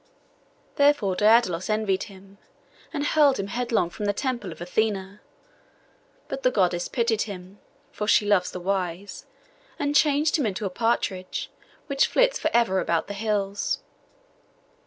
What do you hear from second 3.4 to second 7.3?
headlong from the temple of Athené; but the Goddess pitied